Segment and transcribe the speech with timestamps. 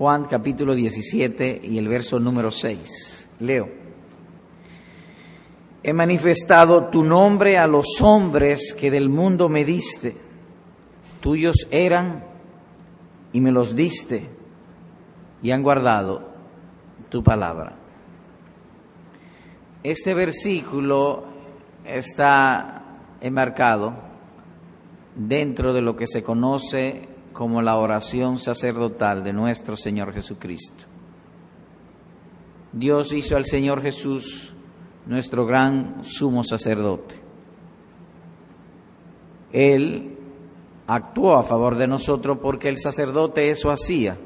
[0.00, 3.28] Juan capítulo 17 y el verso número 6.
[3.40, 3.68] Leo.
[5.82, 10.16] He manifestado tu nombre a los hombres que del mundo me diste.
[11.20, 12.24] Tuyos eran
[13.34, 14.26] y me los diste
[15.42, 16.30] y han guardado
[17.10, 17.74] tu palabra.
[19.82, 21.24] Este versículo
[21.84, 22.84] está
[23.20, 23.92] enmarcado
[25.14, 30.84] dentro de lo que se conoce como la oración sacerdotal de nuestro Señor Jesucristo.
[32.72, 34.54] Dios hizo al Señor Jesús
[35.06, 37.16] nuestro gran sumo sacerdote.
[39.52, 40.16] Él
[40.86, 44.16] actuó a favor de nosotros porque el sacerdote eso hacía.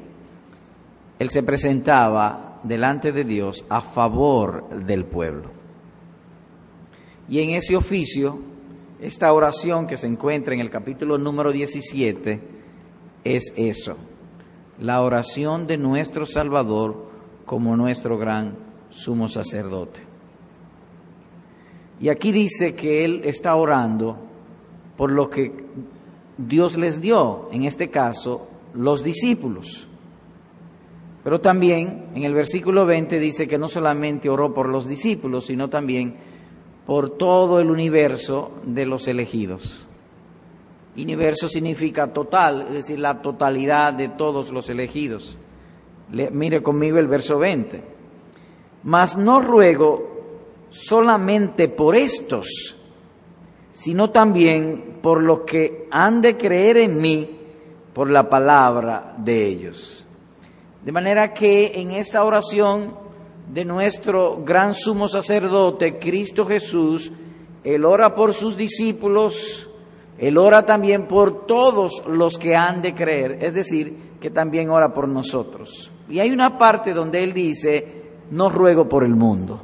[1.17, 5.51] Él se presentaba delante de Dios a favor del pueblo.
[7.27, 8.39] Y en ese oficio,
[8.99, 12.54] esta oración que se encuentra en el capítulo número 17
[13.25, 13.97] es eso,
[14.79, 17.09] la oración de nuestro Salvador
[17.45, 18.55] como nuestro gran
[18.89, 20.01] sumo sacerdote.
[21.99, 24.17] Y aquí dice que Él está orando
[24.95, 25.51] por lo que
[26.37, 29.87] Dios les dio, en este caso, los discípulos.
[31.23, 35.69] Pero también en el versículo 20 dice que no solamente oró por los discípulos, sino
[35.69, 36.17] también
[36.85, 39.87] por todo el universo de los elegidos.
[40.97, 45.37] Universo significa total, es decir, la totalidad de todos los elegidos.
[46.09, 47.83] mire conmigo el verso 20.
[48.83, 50.15] Mas no ruego
[50.69, 52.75] solamente por estos,
[53.71, 57.29] sino también por los que han de creer en mí
[57.93, 60.05] por la palabra de ellos.
[60.83, 62.95] De manera que en esta oración
[63.51, 67.11] de nuestro gran sumo sacerdote, Cristo Jesús,
[67.63, 69.69] Él ora por sus discípulos,
[70.17, 74.93] Él ora también por todos los que han de creer, es decir, que también ora
[74.93, 75.91] por nosotros.
[76.09, 79.61] Y hay una parte donde Él dice, no ruego por el mundo.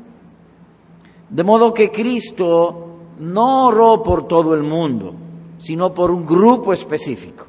[1.29, 2.87] De modo que Cristo
[3.19, 5.13] no oró por todo el mundo,
[5.57, 7.45] sino por un grupo específico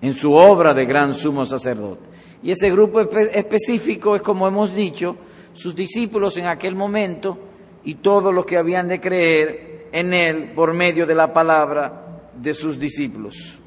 [0.00, 2.06] en su obra de gran sumo sacerdote.
[2.42, 5.16] Y ese grupo específico es, como hemos dicho,
[5.54, 7.36] sus discípulos en aquel momento
[7.84, 12.54] y todos los que habían de creer en Él por medio de la palabra de
[12.54, 13.58] sus discípulos.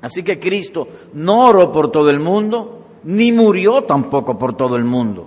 [0.00, 4.84] Así que Cristo no oró por todo el mundo, ni murió tampoco por todo el
[4.84, 5.26] mundo.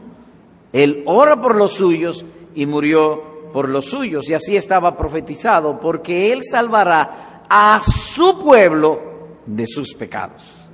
[0.72, 4.30] Él ora por los suyos y murió por los suyos.
[4.30, 9.00] Y así estaba profetizado, porque Él salvará a su pueblo
[9.46, 10.70] de sus pecados.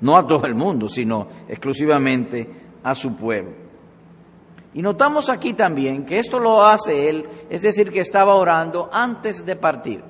[0.00, 2.48] No a todo el mundo, sino exclusivamente
[2.82, 3.61] a su pueblo.
[4.74, 9.44] Y notamos aquí también que esto lo hace Él, es decir, que estaba orando antes
[9.44, 10.02] de partir.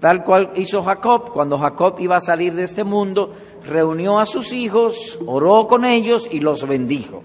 [0.00, 3.34] Tal cual hizo Jacob, cuando Jacob iba a salir de este mundo,
[3.64, 7.22] reunió a sus hijos, oró con ellos y los bendijo.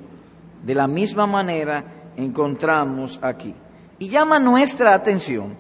[0.64, 3.54] De la misma manera encontramos aquí.
[3.98, 5.58] Y llama nuestra atención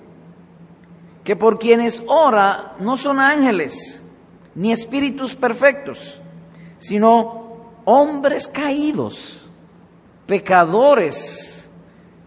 [1.23, 4.03] que por quienes ora no son ángeles
[4.55, 6.19] ni espíritus perfectos,
[6.79, 9.38] sino hombres caídos,
[10.29, 11.67] pecadores,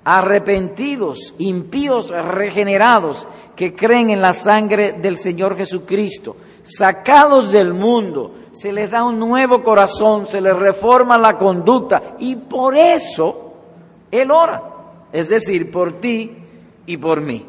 [0.02, 8.72] arrepentidos, impíos, regenerados, que creen en la sangre del Señor Jesucristo, sacados del mundo, se
[8.72, 13.52] les da un nuevo corazón, se les reforma la conducta y por eso
[14.10, 14.62] Él ora,
[15.12, 16.38] es decir, por ti
[16.86, 17.46] y por mí.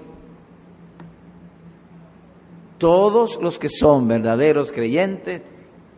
[2.77, 5.41] Todos los que son verdaderos creyentes,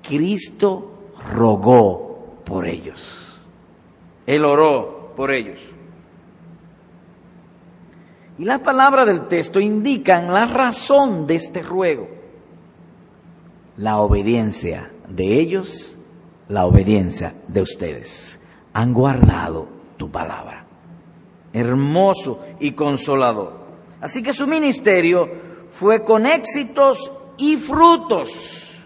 [0.02, 0.92] Cristo
[1.34, 3.25] rogó por ellos.
[4.26, 5.60] Él oró por ellos.
[8.38, 12.08] Y la palabra del texto indican la razón de este ruego.
[13.78, 15.96] La obediencia de ellos,
[16.50, 18.40] la obediencia de ustedes.
[18.74, 20.66] Han guardado tu palabra.
[21.54, 23.66] Hermoso y consolador.
[24.02, 25.30] Así que su ministerio
[25.70, 28.84] fue con éxitos y frutos.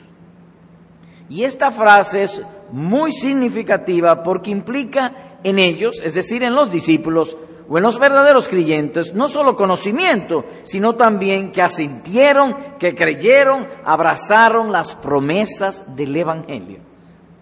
[1.27, 7.37] Y esta frase es muy significativa porque implica en ellos, es decir, en los discípulos
[7.69, 14.71] o en los verdaderos creyentes, no solo conocimiento, sino también que asintieron, que creyeron, abrazaron
[14.71, 16.79] las promesas del Evangelio.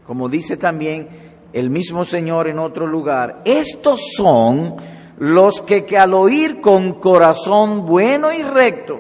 [0.06, 1.08] Como dice también
[1.54, 4.76] el mismo Señor en otro lugar, estos son
[5.18, 9.00] los que, que al oír con corazón bueno y recto,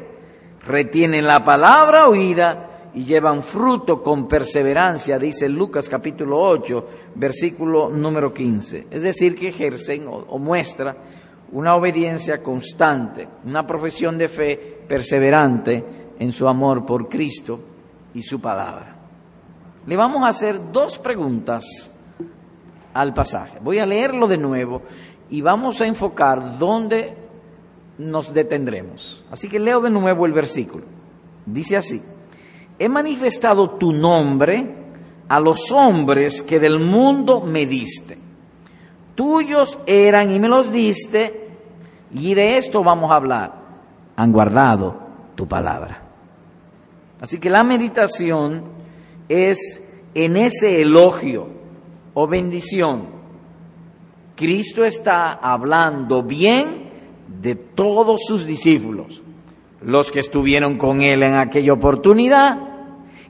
[0.65, 2.66] retienen la palabra oída
[2.97, 8.88] y llevan fruto con perseverancia, dice Lucas capítulo 8, versículo número 15.
[8.89, 10.97] Es decir, que ejercen o, o muestra
[11.51, 15.85] una obediencia constante, una profesión de fe perseverante
[16.17, 17.59] en su amor por Cristo
[18.15, 18.95] y su palabra.
[19.85, 21.91] le vamos a hacer dos preguntas
[22.95, 23.59] al pasaje.
[23.61, 24.81] Voy a leerlo de nuevo
[25.29, 27.15] y vamos a enfocar dónde
[28.00, 29.23] nos detendremos.
[29.29, 30.85] Así que leo de nuevo el versículo.
[31.45, 32.01] Dice así,
[32.79, 34.75] he manifestado tu nombre
[35.27, 38.18] a los hombres que del mundo me diste.
[39.15, 41.50] Tuyos eran y me los diste,
[42.13, 43.53] y de esto vamos a hablar.
[44.15, 44.95] Han guardado
[45.35, 46.03] tu palabra.
[47.19, 48.63] Así que la meditación
[49.27, 49.81] es
[50.13, 51.47] en ese elogio
[52.13, 53.07] o bendición.
[54.35, 56.89] Cristo está hablando bien
[57.41, 59.21] de todos sus discípulos,
[59.81, 62.57] los que estuvieron con él en aquella oportunidad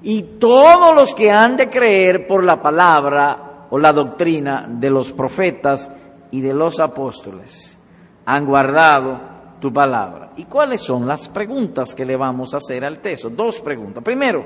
[0.02, 5.12] y todos los que han de creer por la palabra o la doctrina de los
[5.12, 5.92] profetas
[6.32, 7.78] y de los apóstoles.
[8.26, 9.20] Han guardado
[9.60, 10.32] tu palabra.
[10.38, 13.30] ¿Y cuáles son las preguntas que le vamos a hacer al texto?
[13.30, 14.04] Dos preguntas.
[14.04, 14.46] Primero,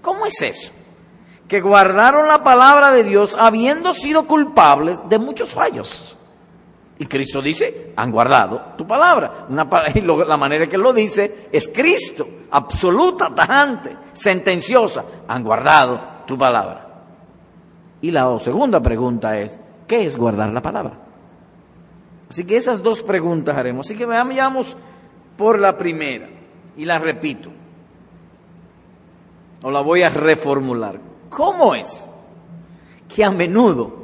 [0.00, 0.72] ¿cómo es eso?
[1.46, 6.16] Que guardaron la palabra de Dios habiendo sido culpables de muchos fallos.
[7.02, 9.48] Y Cristo dice, han guardado tu palabra.
[9.96, 15.04] Y la manera que lo dice es Cristo, absoluta, tajante, sentenciosa.
[15.26, 16.86] Han guardado tu palabra.
[18.02, 19.58] Y la segunda pregunta es,
[19.88, 20.92] ¿qué es guardar la palabra?
[22.30, 23.84] Así que esas dos preguntas haremos.
[23.84, 24.76] Así que veamos
[25.36, 26.28] por la primera.
[26.76, 27.50] Y la repito.
[29.64, 31.00] O la voy a reformular.
[31.30, 32.08] ¿Cómo es
[33.08, 34.01] que a menudo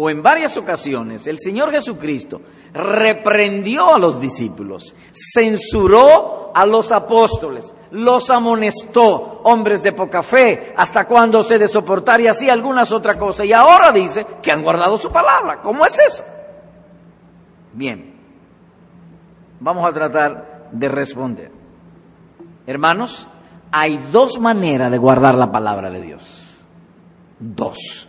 [0.00, 2.40] o en varias ocasiones el Señor Jesucristo
[2.72, 4.94] reprendió a los discípulos,
[5.34, 12.20] censuró a los apóstoles, los amonestó, hombres de poca fe, hasta cuando se de soportar
[12.20, 13.46] y así algunas otras cosas.
[13.46, 15.60] Y ahora dice que han guardado su palabra.
[15.62, 16.24] ¿Cómo es eso?
[17.72, 18.14] Bien,
[19.58, 21.50] vamos a tratar de responder.
[22.68, 23.26] Hermanos,
[23.72, 26.64] hay dos maneras de guardar la palabra de Dios.
[27.40, 28.08] Dos.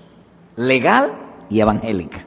[0.56, 2.26] Legal y evangélica.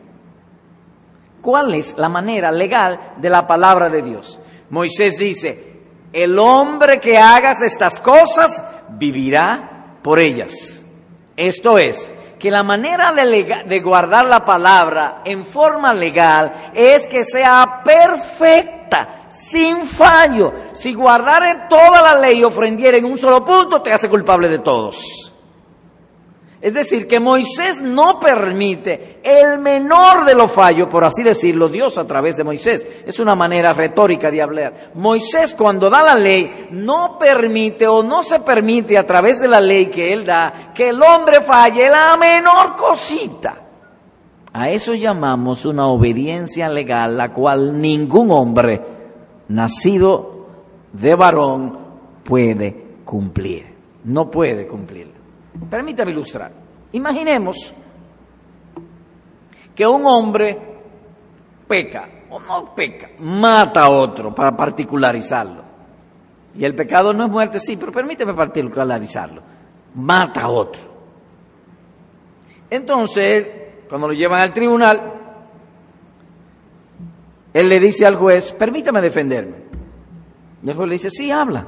[1.40, 4.38] ¿Cuál es la manera legal de la palabra de Dios?
[4.70, 5.80] Moisés dice,
[6.12, 10.84] el hombre que hagas estas cosas vivirá por ellas.
[11.36, 17.22] Esto es, que la manera de, de, guardar la palabra en forma legal es que
[17.22, 20.52] sea perfecta, sin fallo.
[20.72, 24.58] Si guardare toda la ley y ofrendiera en un solo punto, te hace culpable de
[24.58, 25.31] todos.
[26.62, 31.98] Es decir, que Moisés no permite el menor de los fallos, por así decirlo, Dios
[31.98, 32.86] a través de Moisés.
[33.04, 34.92] Es una manera retórica de hablar.
[34.94, 39.60] Moisés cuando da la ley no permite o no se permite a través de la
[39.60, 43.56] ley que él da que el hombre falle la menor cosita.
[44.52, 48.80] A eso llamamos una obediencia legal, la cual ningún hombre
[49.48, 50.46] nacido
[50.92, 51.76] de varón
[52.22, 53.66] puede cumplir.
[54.04, 55.11] No puede cumplirla.
[55.69, 56.52] Permítame ilustrar.
[56.93, 57.75] Imaginemos
[59.75, 60.58] que un hombre
[61.66, 65.62] peca, o no peca, mata a otro para particularizarlo.
[66.54, 69.43] Y el pecado no es muerte, sí, pero permíteme particularizarlo.
[69.94, 70.82] Mata a otro.
[72.69, 73.46] Entonces,
[73.88, 75.12] cuando lo llevan al tribunal,
[77.52, 79.56] él le dice al juez, permítame defenderme.
[80.62, 81.66] Y el juez le dice, sí, habla.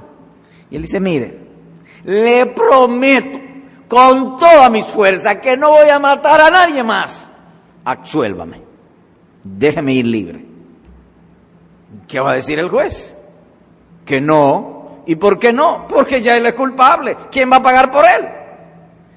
[0.71, 1.39] Y él dice, mire,
[2.05, 3.44] le prometo
[3.89, 7.31] con toda mis fuerzas que no voy a matar a nadie más.
[7.85, 8.63] Absuélvame.
[9.43, 10.45] Déjeme ir libre.
[12.09, 13.17] ¿Qué va a decir el juez?
[14.05, 15.03] Que no.
[15.07, 15.87] ¿Y por qué no?
[15.87, 17.17] Porque ya él es culpable.
[17.31, 18.29] ¿Quién va a pagar por él?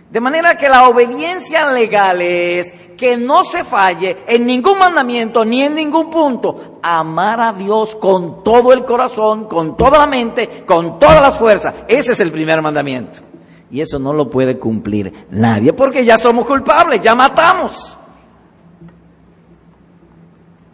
[0.10, 5.64] De manera que la obediencia legal es que no se falle en ningún mandamiento ni
[5.64, 6.80] en ningún punto.
[6.82, 11.74] Amar a Dios con todo el corazón, con toda la mente, con todas las fuerzas.
[11.88, 13.20] Ese es el primer mandamiento.
[13.70, 17.98] Y eso no lo puede cumplir nadie, porque ya somos culpables, ya matamos.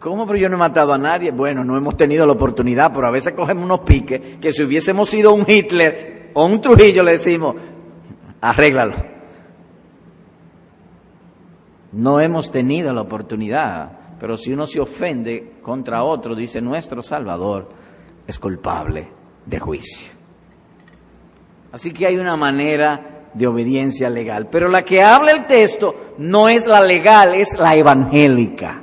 [0.04, 0.26] ¿Cómo?
[0.26, 1.30] Pero yo no he matado a nadie.
[1.30, 5.08] Bueno, no hemos tenido la oportunidad, pero a veces cogemos unos piques que si hubiésemos
[5.08, 7.56] sido un Hitler o un Trujillo le decimos,
[8.40, 8.94] arréglalo.
[11.92, 17.70] No hemos tenido la oportunidad, pero si uno se ofende contra otro, dice nuestro Salvador
[18.26, 19.08] es culpable
[19.46, 20.13] de juicio.
[21.74, 24.46] Así que hay una manera de obediencia legal.
[24.48, 28.80] Pero la que habla el texto no es la legal, es la evangélica.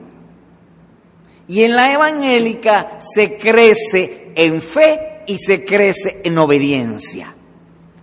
[1.48, 7.34] Y en la evangélica se crece en fe y se crece en obediencia.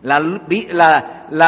[0.01, 0.21] La,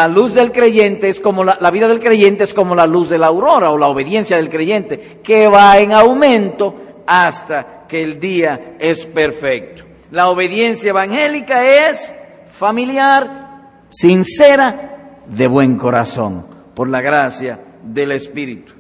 [0.06, 3.16] luz del creyente es como la, la vida del creyente es como la luz de
[3.16, 6.75] la aurora o la obediencia del creyente, que va en aumento
[7.06, 9.85] hasta que el día es perfecto.
[10.11, 12.12] La obediencia evangélica es
[12.60, 18.74] familiar, sincera, de buen corazón, por la gracia del Espíritu.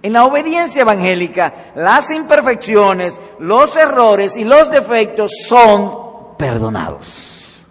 [0.00, 7.66] En la obediencia evangélica, las imperfecciones, los errores y los defectos son perdonados.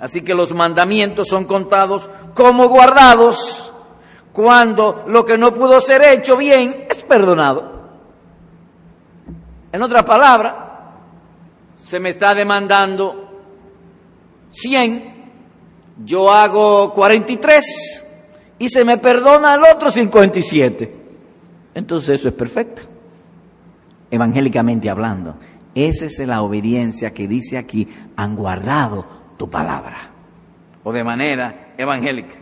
[0.00, 3.72] Así que los mandamientos son contados como guardados
[4.32, 7.70] cuando lo que no pudo ser hecho bien es perdonado.
[9.70, 10.69] En otras palabras,
[11.90, 13.40] se me está demandando
[14.50, 15.32] 100,
[16.04, 18.06] yo hago 43
[18.60, 20.94] y se me perdona al otro 57.
[21.74, 22.82] Entonces eso es perfecto.
[24.08, 25.34] Evangélicamente hablando,
[25.74, 29.04] esa es la obediencia que dice aquí, han guardado
[29.36, 30.12] tu palabra.
[30.84, 32.36] O de manera evangélica.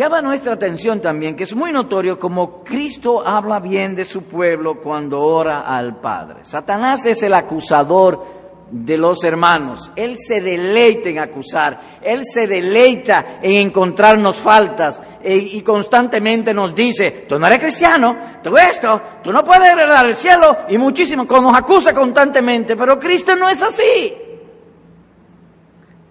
[0.00, 4.80] Llama nuestra atención también que es muy notorio como Cristo habla bien de su pueblo
[4.80, 6.38] cuando ora al Padre.
[6.40, 8.24] Satanás es el acusador
[8.70, 9.92] de los hermanos.
[9.94, 16.74] Él se deleita en acusar, Él se deleita en encontrarnos faltas e, y constantemente nos
[16.74, 21.24] dice, tú no eres cristiano, tú esto, tú no puedes heredar el cielo y muchísimo,
[21.24, 24.14] nos acusa constantemente, pero Cristo no es así.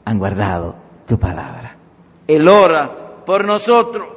[0.06, 0.76] Han guardado
[1.08, 1.76] tu palabra.
[2.28, 4.08] Él ora por nosotros.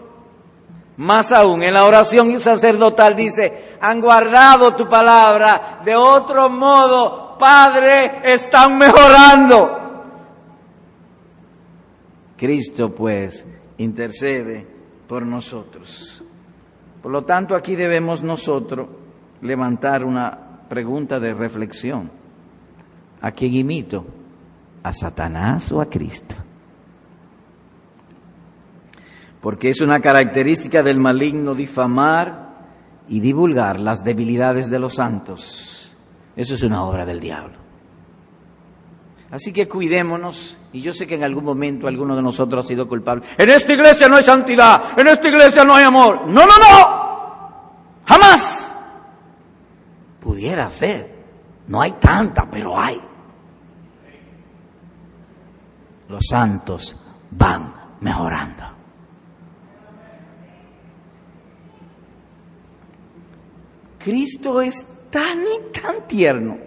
[0.96, 8.22] Más aún, en la oración sacerdotal dice, han guardado tu palabra, de otro modo Padre
[8.24, 10.06] están mejorando.
[12.38, 14.66] Cristo pues intercede
[15.06, 16.24] por nosotros.
[17.02, 18.88] Por lo tanto, aquí debemos nosotros
[19.42, 22.10] levantar una pregunta de reflexión.
[23.20, 24.06] ¿A quién imito?
[24.82, 26.34] ¿A Satanás o a Cristo?
[29.42, 32.54] Porque es una característica del maligno difamar
[33.08, 35.82] y divulgar las debilidades de los santos
[36.36, 37.56] eso es una obra del diablo.
[39.30, 42.86] Así que cuidémonos, y yo sé que en algún momento alguno de nosotros ha sido
[42.86, 43.24] culpable.
[43.38, 46.26] En esta iglesia no hay santidad, en esta iglesia no hay amor.
[46.26, 47.72] No, no, no,
[48.04, 48.76] jamás.
[50.20, 51.24] Pudiera ser,
[51.68, 53.00] no hay tanta, pero hay.
[56.08, 56.94] Los santos
[57.30, 58.64] van mejorando.
[64.02, 66.58] Cristo es tan y tan tierno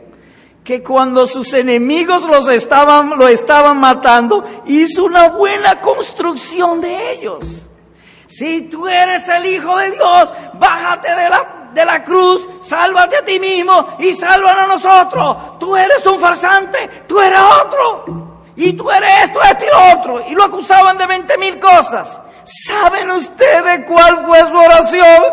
[0.63, 7.67] que cuando sus enemigos los estaban, lo estaban matando, hizo una buena construcción de ellos.
[8.27, 13.23] Si tú eres el Hijo de Dios, bájate de la, de la cruz, sálvate a
[13.23, 15.59] ti mismo y sálvanos a nosotros.
[15.59, 18.41] Tú eres un farsante, tú eres otro.
[18.55, 20.23] Y tú eres esto, esto y otro.
[20.29, 22.19] Y lo acusaban de veinte mil cosas.
[22.67, 25.23] ¿Saben ustedes cuál fue su oración?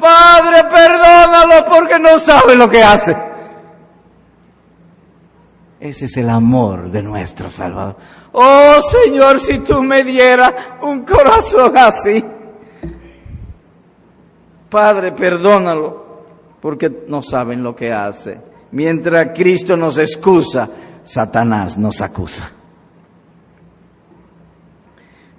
[0.00, 3.16] Padre, perdónalo porque no sabe lo que hace.
[5.78, 7.96] Ese es el amor de nuestro Salvador.
[8.32, 12.24] Oh Señor, si tú me dieras un corazón así.
[14.68, 16.24] Padre, perdónalo
[16.60, 18.40] porque no saben lo que hace.
[18.72, 20.68] Mientras Cristo nos excusa,
[21.04, 22.52] Satanás nos acusa.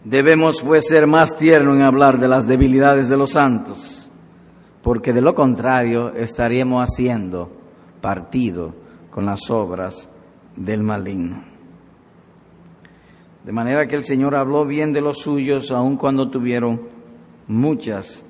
[0.03, 4.00] Debemos pues ser más tiernos en hablar de las debilidades de los santos
[4.81, 7.51] porque de lo contrario estaríamos haciendo
[8.01, 8.73] partido
[9.09, 10.09] con las obras
[10.55, 11.43] del maligno.
[13.43, 16.81] De manera que el Señor habló bien de los suyos aun cuando tuvieron
[17.47, 18.25] muchas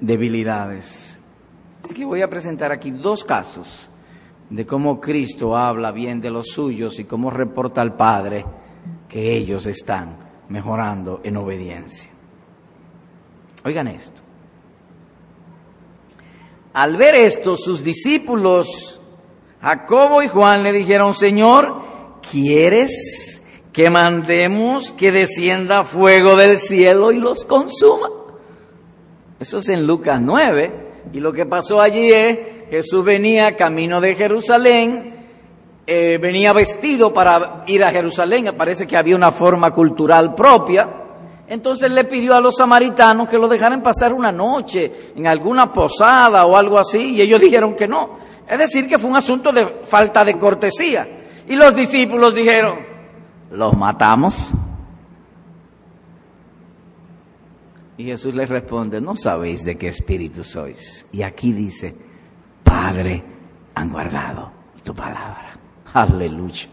[0.00, 1.20] debilidades.
[1.82, 3.90] Así que voy a presentar aquí dos casos
[4.48, 8.44] de cómo Cristo habla bien de los suyos y cómo reporta al Padre
[9.08, 10.16] que ellos están
[10.48, 12.10] mejorando en obediencia.
[13.64, 14.23] Oigan esto.
[16.74, 19.00] Al ver esto, sus discípulos,
[19.62, 21.82] Jacobo y Juan, le dijeron, Señor,
[22.28, 23.40] ¿quieres
[23.72, 28.08] que mandemos que descienda fuego del cielo y los consuma?
[29.38, 31.12] Eso es en Lucas 9.
[31.12, 32.38] Y lo que pasó allí es,
[32.70, 35.28] Jesús venía camino de Jerusalén,
[35.86, 41.03] eh, venía vestido para ir a Jerusalén, parece que había una forma cultural propia,
[41.46, 46.46] entonces le pidió a los samaritanos que lo dejaran pasar una noche en alguna posada
[46.46, 48.16] o algo así, y ellos dijeron que no.
[48.48, 51.06] Es decir, que fue un asunto de falta de cortesía.
[51.46, 52.78] Y los discípulos dijeron,
[53.50, 54.36] ¿los matamos?
[57.96, 61.06] Y Jesús les responde, no sabéis de qué espíritu sois.
[61.12, 61.94] Y aquí dice,
[62.62, 63.22] Padre,
[63.74, 64.50] han guardado
[64.82, 65.58] tu palabra.
[65.92, 66.68] Aleluya.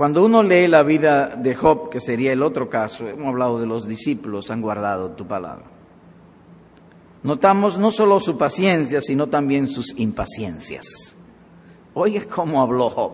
[0.00, 3.66] Cuando uno lee la vida de Job, que sería el otro caso, hemos hablado de
[3.66, 5.66] los discípulos, han guardado tu palabra.
[7.22, 11.14] Notamos no solo su paciencia, sino también sus impaciencias.
[11.92, 13.12] Oye cómo habló Job.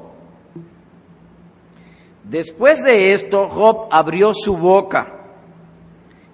[2.22, 5.12] Después de esto, Job abrió su boca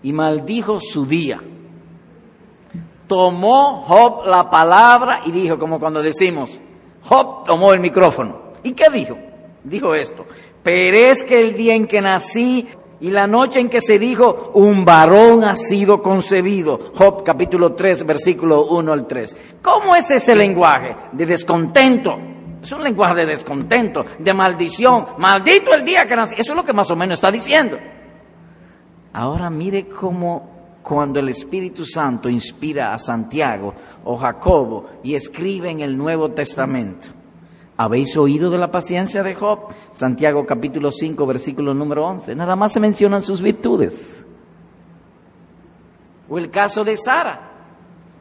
[0.03, 1.41] y maldijo su día.
[3.07, 6.61] Tomó Job la palabra y dijo, como cuando decimos,
[7.05, 8.53] Job tomó el micrófono.
[8.63, 9.32] ¿Y qué dijo?
[9.65, 10.27] Dijo esto,
[10.63, 12.67] perezca el día en que nací
[13.01, 16.79] y la noche en que se dijo, un varón ha sido concebido.
[16.95, 19.37] Job capítulo 3, versículo 1 al 3.
[19.61, 20.97] ¿Cómo es ese lenguaje?
[21.13, 22.17] De descontento.
[22.63, 25.07] Es un lenguaje de descontento, de maldición.
[25.19, 26.37] Maldito el día que nací.
[26.39, 27.77] Eso es lo que más o menos está diciendo.
[29.13, 35.81] Ahora mire cómo cuando el Espíritu Santo inspira a Santiago o Jacobo y escribe en
[35.81, 37.22] el Nuevo Testamento.
[37.83, 39.67] ¿Habéis oído de la paciencia de Job?
[39.91, 42.37] Santiago capítulo 5, versículo número 11.
[42.37, 44.25] Nada más se mencionan sus virtudes.
[46.29, 47.51] O el caso de Sara,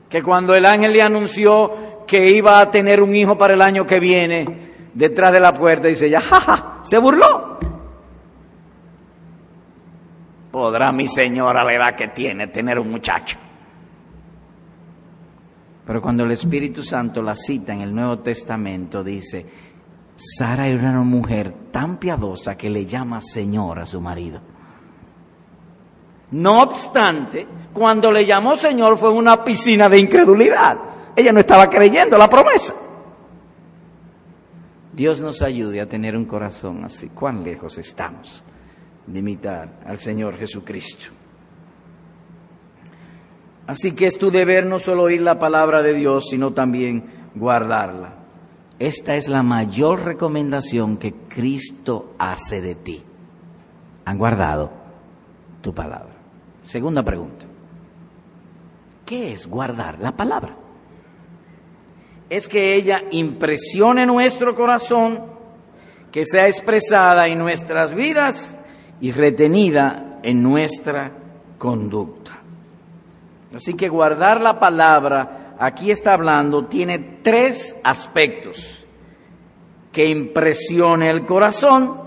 [0.10, 3.86] que cuando el ángel le anunció que iba a tener un hijo para el año
[3.86, 7.60] que viene, detrás de la puerta dice ya, jaja, se burló.
[10.50, 13.38] Podrá mi señora la edad que tiene tener un muchacho.
[15.92, 19.46] Pero cuando el Espíritu Santo la cita en el Nuevo Testamento, dice,
[20.16, 24.40] Sara era una mujer tan piadosa que le llama Señor a su marido.
[26.32, 30.78] No obstante, cuando le llamó Señor fue una piscina de incredulidad.
[31.14, 32.74] Ella no estaba creyendo la promesa.
[34.94, 37.10] Dios nos ayude a tener un corazón así.
[37.10, 38.46] ¿Cuán lejos estamos
[39.08, 41.21] de imitar al Señor Jesucristo?
[43.68, 48.16] Así que es tu deber no solo oír la palabra de Dios, sino también guardarla.
[48.80, 53.04] Esta es la mayor recomendación que Cristo hace de ti.
[54.06, 54.72] Han guardado
[55.62, 56.16] tu palabra.
[56.64, 57.46] Segunda pregunta.
[59.06, 60.56] ¿Qué es guardar la palabra?
[62.30, 65.26] Es que ella impresione nuestro corazón,
[66.12, 68.58] que sea expresada en nuestras vidas
[69.02, 71.12] y retenida en nuestra
[71.58, 72.21] conducta.
[73.56, 78.86] Así que guardar la palabra, aquí está hablando, tiene tres aspectos.
[79.92, 82.00] Que impresione el corazón,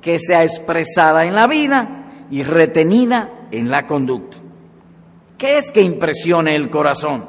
[0.00, 4.38] que sea expresada en la vida y retenida en la conducta.
[5.38, 7.26] ¿Qué es que impresione el corazón?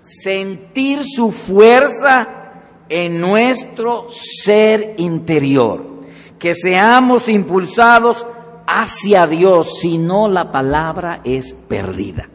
[0.00, 2.42] Sentir su fuerza
[2.88, 6.02] en nuestro ser interior,
[6.38, 8.26] que seamos impulsados
[8.66, 12.28] hacia Dios, si no la palabra es perdida.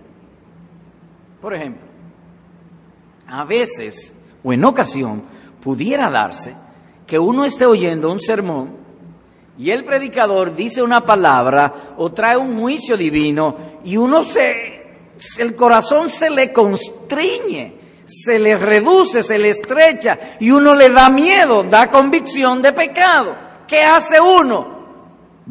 [1.47, 1.87] Por ejemplo,
[3.25, 5.23] a veces o en ocasión
[5.63, 6.53] pudiera darse
[7.05, 8.75] que uno esté oyendo un sermón
[9.57, 14.87] y el predicador dice una palabra o trae un juicio divino y uno se,
[15.37, 21.09] el corazón se le constriñe, se le reduce, se le estrecha y uno le da
[21.09, 23.37] miedo, da convicción de pecado.
[23.65, 24.76] ¿Qué hace uno?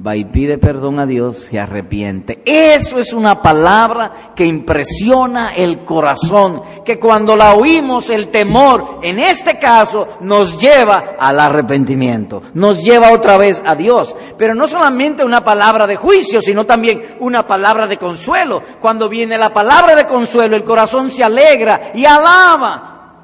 [0.04, 2.42] Va y pide perdón a Dios, se arrepiente.
[2.44, 9.18] Eso es una palabra que impresiona el corazón, que cuando la oímos el temor, en
[9.18, 14.14] este caso, nos lleva al arrepentimiento, nos lleva otra vez a Dios.
[14.36, 18.62] Pero no solamente una palabra de juicio, sino también una palabra de consuelo.
[18.80, 23.22] Cuando viene la palabra de consuelo, el corazón se alegra y alaba,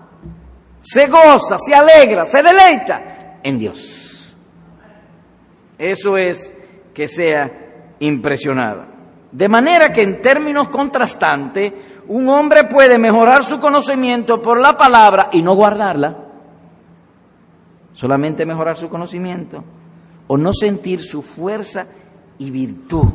[0.81, 4.35] se goza, se alegra, se deleita en Dios.
[5.79, 6.53] Eso es
[6.93, 8.89] que sea impresionada.
[9.31, 11.73] De manera que en términos contrastantes,
[12.09, 16.17] un hombre puede mejorar su conocimiento por la palabra y no guardarla,
[17.93, 19.65] solamente mejorar su conocimiento,
[20.27, 21.87] o no sentir su fuerza
[22.39, 23.09] y virtud.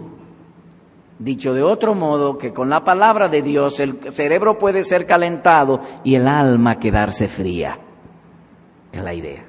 [1.20, 5.82] Dicho de otro modo, que con la palabra de Dios el cerebro puede ser calentado
[6.04, 7.80] y el alma quedarse fría.
[8.92, 9.46] Es la idea.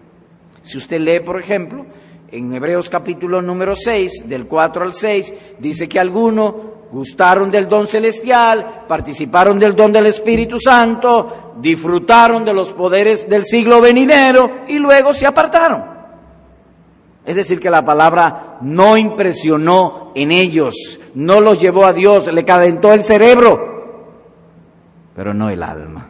[0.63, 1.87] Si usted lee, por ejemplo,
[2.31, 6.55] en Hebreos capítulo número 6, del 4 al 6, dice que algunos
[6.93, 13.45] gustaron del don celestial, participaron del don del Espíritu Santo, disfrutaron de los poderes del
[13.45, 15.99] siglo venidero y luego se apartaron.
[17.25, 22.45] Es decir, que la palabra no impresionó en ellos, no los llevó a Dios, le
[22.45, 23.59] calentó el cerebro,
[25.15, 26.09] pero no el alma.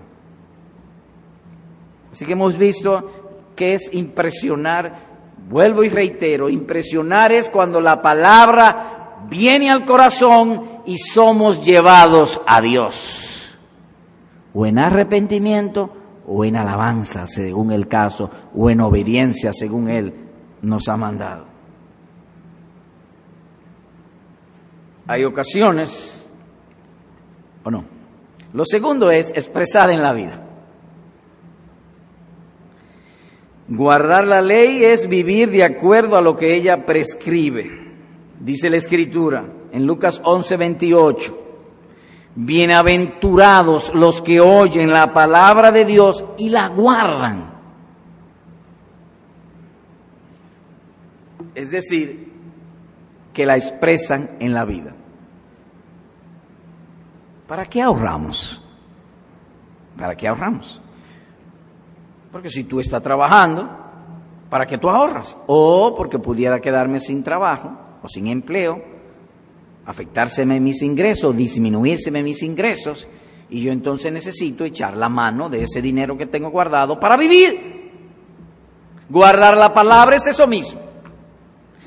[2.12, 3.10] Así que hemos visto
[3.56, 5.07] que es impresionar
[5.48, 12.60] Vuelvo y reitero, impresionar es cuando la palabra viene al corazón y somos llevados a
[12.60, 13.56] Dios.
[14.52, 15.90] O en arrepentimiento
[16.26, 20.12] o en alabanza, según el caso, o en obediencia, según Él
[20.60, 21.46] nos ha mandado.
[25.06, 26.28] Hay ocasiones,
[27.64, 27.84] o no.
[28.52, 30.47] Lo segundo es expresar en la vida.
[33.68, 37.88] Guardar la ley es vivir de acuerdo a lo que ella prescribe.
[38.40, 41.44] Dice la Escritura en Lucas 11, 28.
[42.34, 47.58] Bienaventurados los que oyen la palabra de Dios y la guardan.
[51.54, 52.32] Es decir,
[53.34, 54.94] que la expresan en la vida.
[57.46, 58.62] ¿Para qué ahorramos?
[59.98, 60.80] ¿Para qué ahorramos?
[62.30, 63.68] Porque si tú estás trabajando,
[64.50, 65.36] ¿para qué tú ahorras?
[65.46, 67.70] O porque pudiera quedarme sin trabajo
[68.02, 68.82] o sin empleo,
[69.86, 73.08] afectárseme mis ingresos, disminuírseme mis ingresos,
[73.50, 77.90] y yo entonces necesito echar la mano de ese dinero que tengo guardado para vivir.
[79.08, 80.80] Guardar la palabra es eso mismo.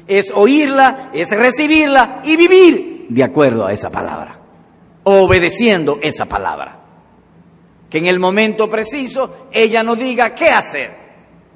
[0.08, 4.40] Es oírla, es recibirla y vivir de acuerdo a esa palabra,
[5.04, 6.81] obedeciendo esa palabra
[7.92, 10.96] que en el momento preciso ella no diga qué hacer.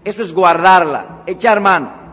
[0.03, 2.03] Eso es guardarla, echar mano.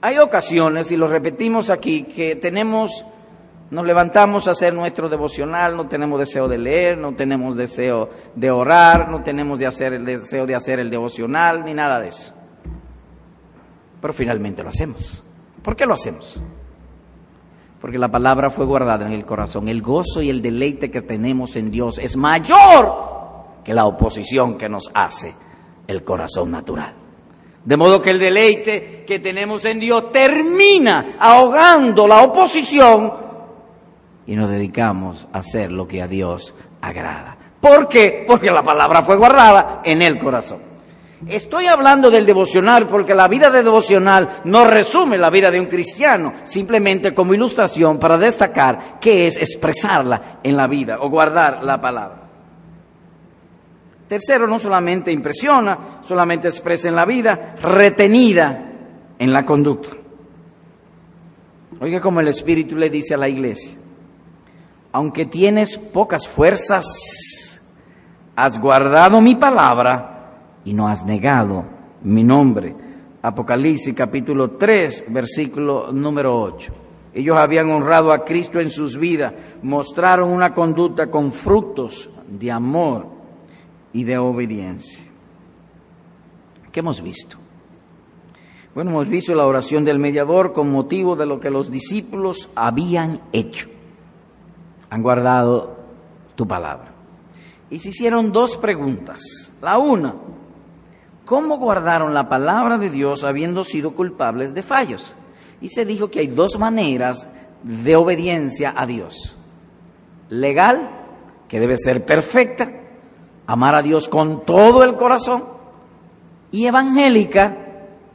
[0.00, 3.04] Hay ocasiones, y lo repetimos aquí, que tenemos,
[3.70, 8.50] nos levantamos a hacer nuestro devocional, no tenemos deseo de leer, no tenemos deseo de
[8.50, 12.32] orar, no tenemos de hacer el deseo de hacer el devocional, ni nada de eso.
[14.00, 15.22] Pero finalmente lo hacemos.
[15.62, 16.40] ¿Por qué lo hacemos?
[17.80, 19.68] Porque la palabra fue guardada en el corazón.
[19.68, 22.92] El gozo y el deleite que tenemos en Dios es mayor
[23.64, 25.34] que la oposición que nos hace
[25.86, 26.94] el corazón natural.
[27.64, 33.12] De modo que el deleite que tenemos en Dios termina ahogando la oposición
[34.26, 37.36] y nos dedicamos a hacer lo que a Dios agrada.
[37.60, 38.24] ¿Por qué?
[38.26, 40.69] Porque la palabra fue guardada en el corazón.
[41.26, 45.66] Estoy hablando del devocional porque la vida de devocional no resume la vida de un
[45.66, 51.78] cristiano, simplemente como ilustración para destacar qué es expresarla en la vida o guardar la
[51.78, 52.22] palabra.
[54.08, 58.72] Tercero, no solamente impresiona, solamente expresa en la vida, retenida
[59.18, 59.90] en la conducta.
[61.80, 63.76] Oiga como el Espíritu le dice a la iglesia,
[64.92, 67.60] aunque tienes pocas fuerzas,
[68.34, 70.19] has guardado mi palabra
[70.64, 71.64] y no has negado
[72.02, 72.74] mi nombre.
[73.22, 76.72] Apocalipsis capítulo 3, versículo número 8.
[77.12, 83.08] Ellos habían honrado a Cristo en sus vidas, mostraron una conducta con frutos de amor
[83.92, 85.04] y de obediencia.
[86.70, 87.36] ¿Qué hemos visto?
[88.74, 93.20] Bueno, hemos visto la oración del mediador con motivo de lo que los discípulos habían
[93.32, 93.68] hecho.
[94.88, 95.76] Han guardado
[96.36, 96.94] tu palabra.
[97.68, 99.52] Y se hicieron dos preguntas.
[99.60, 100.14] La una,
[101.30, 105.14] cómo guardaron la palabra de Dios habiendo sido culpables de fallos.
[105.60, 107.28] Y se dijo que hay dos maneras
[107.62, 109.36] de obediencia a Dios.
[110.28, 110.90] Legal,
[111.46, 112.68] que debe ser perfecta,
[113.46, 115.44] amar a Dios con todo el corazón,
[116.50, 117.56] y evangélica,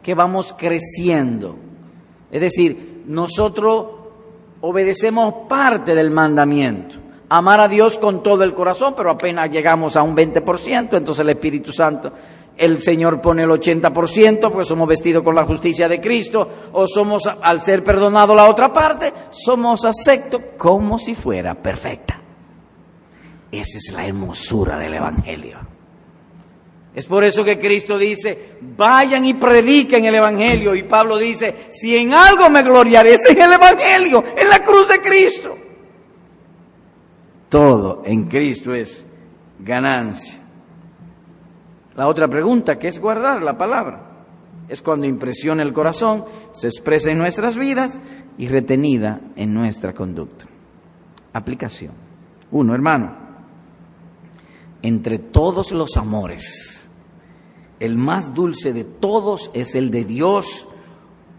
[0.03, 1.55] que vamos creciendo.
[2.29, 3.85] Es decir, nosotros
[4.59, 6.97] obedecemos parte del mandamiento.
[7.29, 11.29] Amar a Dios con todo el corazón, pero apenas llegamos a un 20%, entonces el
[11.29, 12.11] Espíritu Santo
[12.57, 17.23] el Señor pone el 80% porque somos vestidos con la justicia de Cristo, o somos,
[17.27, 22.21] al ser perdonado la otra parte, somos aceptos como si fuera perfecta.
[23.51, 25.59] Esa es la hermosura del Evangelio.
[26.95, 30.73] Es por eso que Cristo dice, vayan y prediquen el Evangelio.
[30.75, 34.87] Y Pablo dice, si en algo me gloriaré es en el Evangelio, en la cruz
[34.87, 35.57] de Cristo.
[37.49, 39.05] Todo en Cristo es
[39.59, 40.44] ganancia.
[41.95, 44.15] La otra pregunta, que es guardar la palabra,
[44.67, 48.01] es cuando impresiona el corazón, se expresa en nuestras vidas
[48.37, 50.45] y retenida en nuestra conducta.
[51.33, 51.93] Aplicación.
[52.51, 53.15] Uno, hermano,
[54.81, 56.89] entre todos los amores,
[57.79, 60.67] el más dulce de todos es el de Dios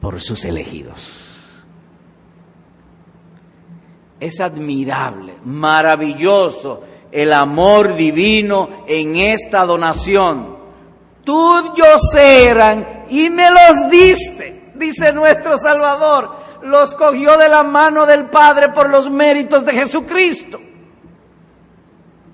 [0.01, 1.66] por sus elegidos.
[4.21, 10.57] Es admirable, maravilloso el amor divino en esta donación.
[11.25, 16.31] Tuyos eran y me los diste, dice nuestro Salvador.
[16.62, 20.61] Los cogió de la mano del Padre por los méritos de Jesucristo.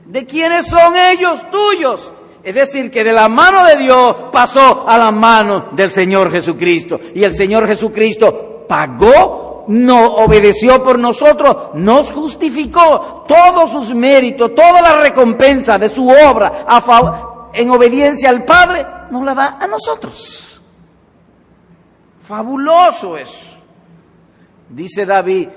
[0.06, 1.42] ¿De quiénes son ellos?
[1.50, 2.12] Tuyos.
[2.42, 6.98] Es decir, que de la mano de Dios pasó a la mano del Señor Jesucristo.
[7.14, 14.81] Y el Señor Jesucristo pagó no obedeció por nosotros, nos justificó todos sus méritos, toda
[14.81, 16.66] la recompensa de su obra
[17.53, 20.61] en obediencia al Padre, nos la da a nosotros.
[22.27, 23.57] Fabuloso es.
[24.68, 25.48] Dice David,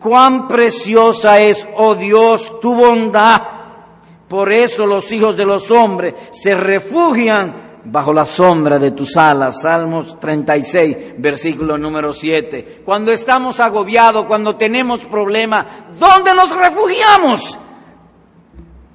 [0.00, 3.40] cuán preciosa es, oh Dios, tu bondad
[4.28, 9.60] Por eso los hijos de los hombres se refugian bajo la sombra de tus alas.
[9.62, 12.82] Salmos 36, versículo número 7.
[12.84, 15.66] Cuando estamos agobiados, cuando tenemos problemas,
[15.98, 17.58] ¿dónde nos refugiamos?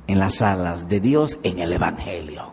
[0.07, 2.51] En las alas de Dios, en el Evangelio.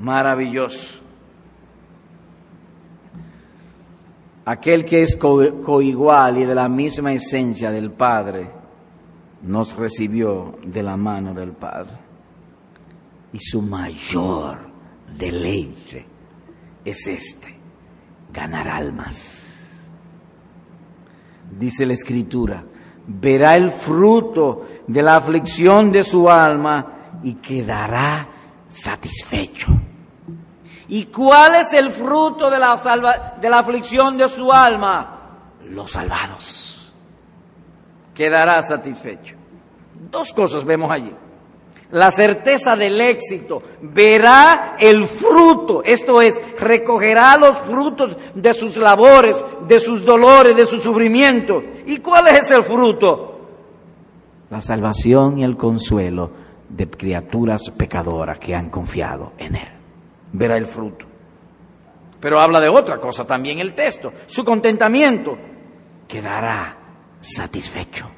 [0.00, 1.00] Maravilloso.
[4.44, 8.50] Aquel que es coigual y de la misma esencia del Padre,
[9.42, 12.01] nos recibió de la mano del Padre.
[13.32, 14.70] Y su mayor
[15.16, 16.06] deleite
[16.84, 17.58] es este,
[18.32, 19.80] ganar almas.
[21.50, 22.64] Dice la Escritura,
[23.06, 28.28] verá el fruto de la aflicción de su alma y quedará
[28.68, 29.68] satisfecho.
[30.88, 35.48] ¿Y cuál es el fruto de la, salva, de la aflicción de su alma?
[35.64, 36.92] Los salvados.
[38.14, 39.36] Quedará satisfecho.
[40.10, 41.14] Dos cosas vemos allí.
[41.92, 43.62] La certeza del éxito.
[43.80, 45.82] Verá el fruto.
[45.84, 51.62] Esto es, recogerá los frutos de sus labores, de sus dolores, de su sufrimiento.
[51.86, 53.28] ¿Y cuál es ese fruto?
[54.50, 56.30] La salvación y el consuelo
[56.68, 59.82] de criaturas pecadoras que han confiado en Él
[60.32, 61.06] verá el fruto.
[62.20, 64.12] Pero habla de otra cosa también el texto.
[64.26, 65.36] Su contentamiento
[66.08, 66.76] quedará
[67.20, 68.08] satisfecho.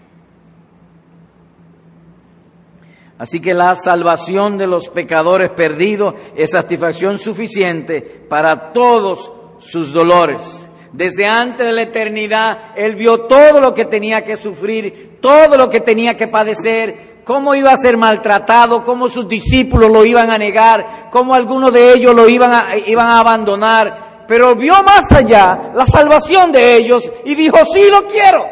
[3.18, 10.68] Así que la salvación de los pecadores perdidos es satisfacción suficiente para todos sus dolores.
[10.92, 15.70] Desde antes de la eternidad, Él vio todo lo que tenía que sufrir, todo lo
[15.70, 20.38] que tenía que padecer, cómo iba a ser maltratado, cómo sus discípulos lo iban a
[20.38, 26.50] negar, cómo algunos de ellos lo iban a, abandonar, pero vio más allá la salvación
[26.52, 28.44] de ellos y dijo, sí lo quiero.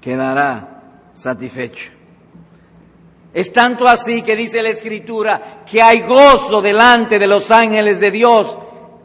[0.00, 0.75] Quedará
[1.16, 1.90] satisfecho.
[3.32, 8.10] Es tanto así que dice la Escritura que hay gozo delante de los ángeles de
[8.10, 8.58] Dios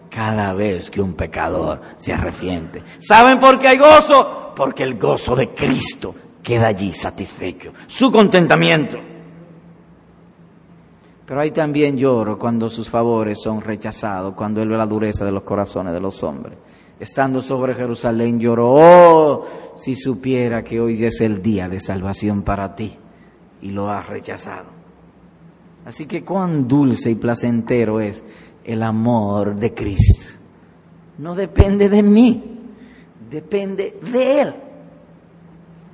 [0.09, 2.83] cada vez que un pecador se arrepiente.
[2.99, 4.53] ¿Saben por qué hay gozo?
[4.55, 8.97] Porque el gozo de Cristo queda allí satisfecho, su contentamiento.
[11.25, 15.31] Pero hay también lloro cuando sus favores son rechazados, cuando él ve la dureza de
[15.31, 16.57] los corazones de los hombres.
[17.01, 22.73] Estando sobre Jerusalén lloró, oh, si supiera que hoy es el día de salvación para
[22.75, 22.95] ti
[23.61, 24.67] y lo has rechazado.
[25.83, 28.23] Así que cuán dulce y placentero es
[28.63, 30.37] el amor de Cristo.
[31.17, 32.59] No depende de mí,
[33.29, 34.55] depende de Él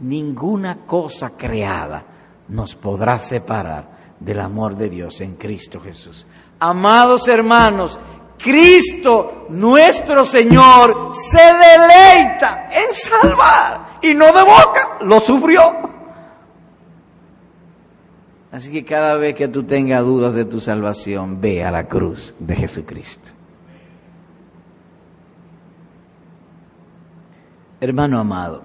[0.01, 2.03] ninguna cosa creada
[2.49, 6.25] nos podrá separar del amor de Dios en Cristo Jesús.
[6.59, 7.99] Amados hermanos,
[8.37, 15.61] Cristo nuestro Señor se deleita en salvar y no de boca, lo sufrió.
[18.51, 22.33] Así que cada vez que tú tengas dudas de tu salvación, ve a la cruz
[22.39, 23.31] de Jesucristo.
[27.79, 28.63] Hermano amado,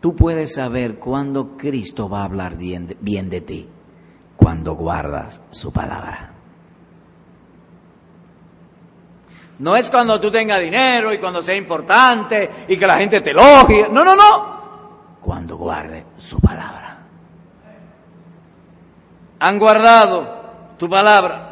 [0.00, 3.68] Tú puedes saber cuándo Cristo va a hablar bien de, ti,
[4.34, 6.39] cuando guardas su palabra.
[9.60, 13.30] No es cuando tú tengas dinero y cuando sea importante y que la gente te
[13.30, 13.88] elogie.
[13.90, 14.60] No, no, no.
[15.20, 16.98] Cuando guarde su palabra.
[19.38, 20.40] Han guardado
[20.78, 21.50] tu palabra.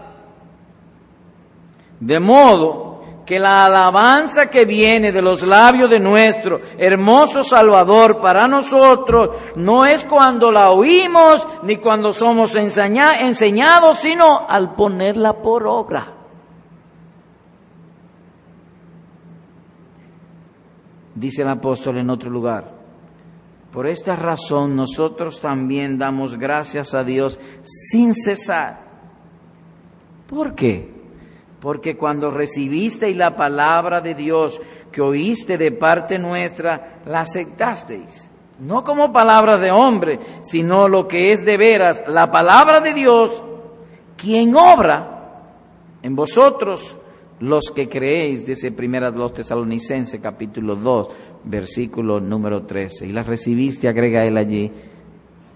[2.01, 8.49] De modo que la alabanza que viene de los labios de nuestro hermoso Salvador para
[8.49, 16.18] nosotros no es cuando la oímos ni cuando somos enseñados, sino al ponerla por obra.
[21.19, 22.71] Dice el apóstol en otro lugar,
[23.73, 28.79] por esta razón nosotros también damos gracias a Dios sin cesar.
[30.29, 30.95] ¿Por qué?
[31.59, 34.61] Porque cuando recibisteis la palabra de Dios
[34.93, 38.31] que oíste de parte nuestra, la aceptasteis.
[38.61, 43.43] No como palabra de hombre, sino lo que es de veras, la palabra de Dios,
[44.17, 45.41] quien obra
[46.01, 46.97] en vosotros
[47.41, 51.09] los que creéis, dice primera de los tesalonicenses capítulo 2,
[51.45, 53.07] versículo número 13.
[53.07, 54.71] Y la recibiste, agrega él allí,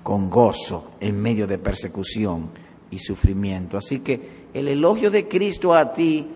[0.03, 2.51] con gozo en medio de persecución
[2.91, 3.77] y sufrimiento.
[3.77, 6.27] Así que el elogio de Cristo a ti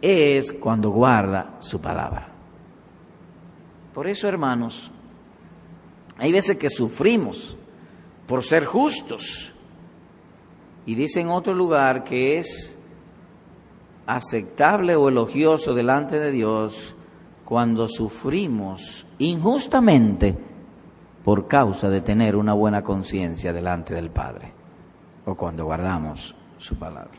[0.00, 2.32] es cuando guarda su palabra.
[3.94, 4.90] Por eso, hermanos,
[6.18, 7.56] hay veces que sufrimos
[8.26, 9.52] por ser justos.
[10.84, 12.75] Y dice en otro lugar que es
[14.06, 16.94] aceptable o elogioso delante de Dios
[17.44, 20.36] cuando sufrimos injustamente
[21.24, 24.52] por causa de tener una buena conciencia delante del Padre
[25.24, 27.18] o cuando guardamos su palabra.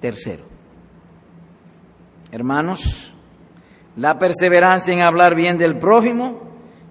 [0.00, 0.44] Tercero,
[2.30, 3.12] hermanos,
[3.96, 6.40] la perseverancia en hablar bien del prójimo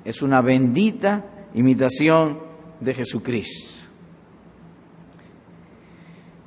[0.04, 2.40] es una bendita imitación
[2.80, 3.78] de Jesucristo.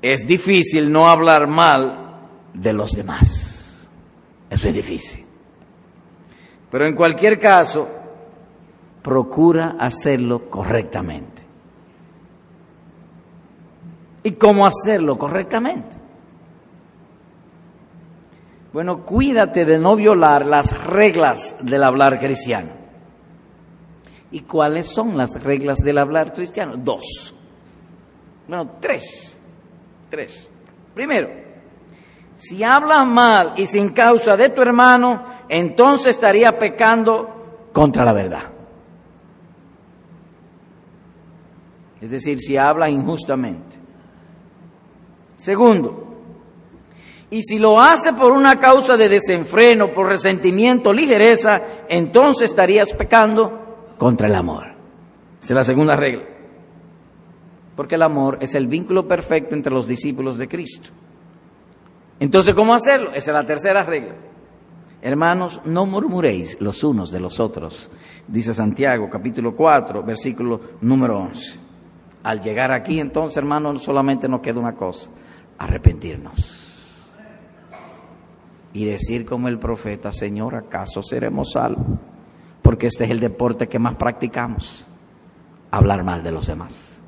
[0.03, 2.00] Es difícil no hablar mal
[2.55, 3.89] de los demás.
[4.49, 5.25] Eso es difícil.
[6.71, 7.89] Pero en cualquier caso,
[9.03, 11.43] procura hacerlo correctamente.
[14.23, 15.97] ¿Y cómo hacerlo correctamente?
[18.73, 22.71] Bueno, cuídate de no violar las reglas del hablar cristiano.
[24.31, 26.75] ¿Y cuáles son las reglas del hablar cristiano?
[26.77, 27.35] Dos.
[28.47, 29.39] Bueno, tres.
[30.09, 30.49] Tres.
[30.95, 31.29] Primero,
[32.41, 38.45] si hablas mal y sin causa de tu hermano, entonces estaría pecando contra la verdad.
[42.01, 43.77] Es decir, si habla injustamente.
[45.35, 46.17] Segundo,
[47.29, 53.93] y si lo hace por una causa de desenfreno, por resentimiento, ligereza, entonces estarías pecando
[53.99, 54.65] contra el amor.
[55.43, 56.25] Esa es la segunda regla.
[57.77, 60.91] Porque el amor es el vínculo perfecto entre los discípulos de Cristo.
[62.21, 63.09] Entonces, ¿cómo hacerlo?
[63.15, 64.15] Esa es la tercera regla.
[65.01, 67.91] Hermanos, no murmuréis los unos de los otros,
[68.29, 71.59] dice Santiago capítulo 4, versículo número 11.
[72.23, 75.11] Al llegar aquí, entonces, hermanos, solamente nos queda una cosa,
[75.57, 76.67] arrepentirnos.
[78.75, 81.99] Y decir como el profeta, Señor, ¿acaso seremos salvos?
[82.61, 84.87] Porque este es el deporte que más practicamos,
[85.71, 87.03] hablar mal de los demás.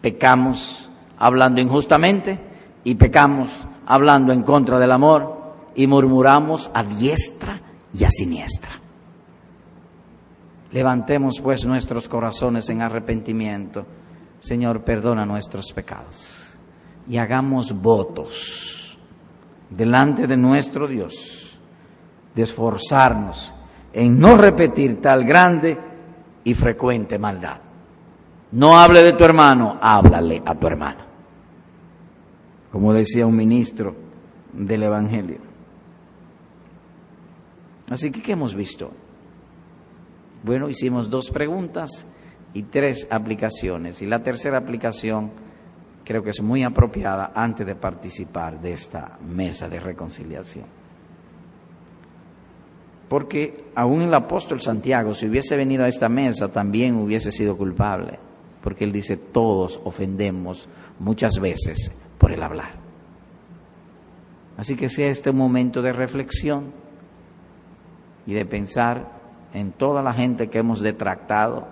[0.00, 2.40] Pecamos hablando injustamente
[2.82, 5.42] y pecamos hablando en contra del amor
[5.74, 7.60] y murmuramos a diestra
[7.92, 8.80] y a siniestra.
[10.72, 13.84] Levantemos pues nuestros corazones en arrepentimiento.
[14.40, 16.58] Señor, perdona nuestros pecados
[17.08, 18.98] y hagamos votos
[19.68, 21.58] delante de nuestro Dios
[22.34, 23.52] de esforzarnos
[23.92, 25.78] en no repetir tal grande
[26.44, 27.60] y frecuente maldad.
[28.52, 31.11] No hable de tu hermano, háblale a tu hermano.
[32.72, 33.94] Como decía un ministro
[34.54, 35.38] del Evangelio.
[37.90, 38.90] Así que, ¿qué hemos visto?
[40.42, 42.06] Bueno, hicimos dos preguntas
[42.54, 44.00] y tres aplicaciones.
[44.00, 45.30] Y la tercera aplicación
[46.02, 50.64] creo que es muy apropiada antes de participar de esta mesa de reconciliación.
[53.08, 58.18] Porque aún el apóstol Santiago, si hubiese venido a esta mesa, también hubiese sido culpable.
[58.62, 62.70] Porque él dice, todos ofendemos muchas veces por el hablar.
[64.56, 66.72] Así que sea este momento de reflexión
[68.26, 69.08] y de pensar
[69.52, 71.66] en toda la gente que hemos detractado,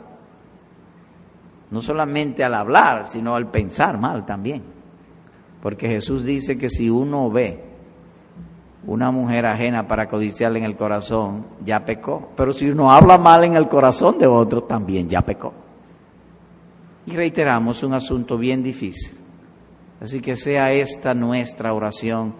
[1.70, 4.64] no solamente al hablar, sino al pensar mal también.
[5.62, 7.62] Porque Jesús dice que si uno ve
[8.88, 12.30] una mujer ajena para codiciarle en el corazón, ya pecó.
[12.36, 15.52] Pero si uno habla mal en el corazón de otro, también ya pecó.
[17.06, 19.19] Y reiteramos un asunto bien difícil.
[20.00, 22.34] Así que sea esta nuestra oración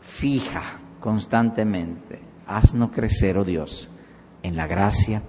[0.00, 2.20] fija constantemente.
[2.46, 3.88] Haznos crecer, oh Dios,
[4.42, 5.22] en la gracia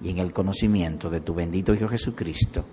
[0.00, 2.64] y en el conocimiento de tu bendito Hijo Jesucristo